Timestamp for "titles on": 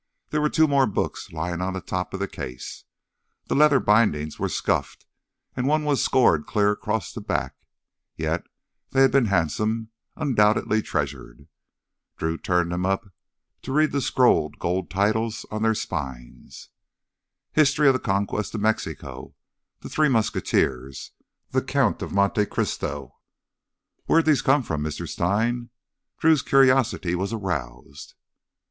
14.89-15.61